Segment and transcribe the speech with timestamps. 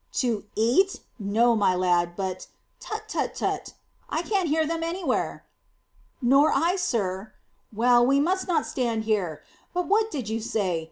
[0.13, 1.01] "To eat?
[1.19, 2.15] No, my lad.
[2.15, 2.47] But
[2.79, 3.75] tut tut tut!
[4.09, 5.45] I can't hear them anywhere."
[6.23, 7.33] "Nor I, sir."
[7.71, 9.43] "Well, we must not stand here.
[9.75, 10.79] But what did you say?